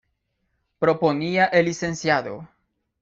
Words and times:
Proponía 0.79 1.45
el 1.51 1.67
Lic. 1.67 2.47